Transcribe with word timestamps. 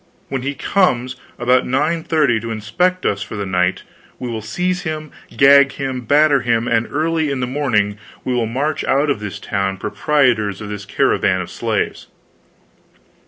When 0.29 0.41
he 0.41 0.55
comes 0.55 1.15
about 1.37 1.67
nine 1.67 2.03
thirty 2.03 2.39
to 2.39 2.49
inspect 2.49 3.05
us 3.05 3.21
for 3.21 3.35
the 3.35 3.45
night, 3.45 3.83
we 4.17 4.29
will 4.31 4.41
seize 4.41 4.81
him, 4.81 5.11
gag 5.37 5.73
him, 5.73 6.01
batter 6.05 6.41
him, 6.41 6.67
and 6.67 6.87
early 6.91 7.29
in 7.29 7.39
the 7.39 7.45
morning 7.45 7.99
we 8.23 8.33
will 8.33 8.47
march 8.47 8.83
out 8.85 9.11
of 9.11 9.19
this 9.19 9.39
town, 9.39 9.77
proprietors 9.77 10.59
of 10.59 10.69
this 10.69 10.85
caravan 10.85 11.39
of 11.39 11.51
slaves." 11.51 12.07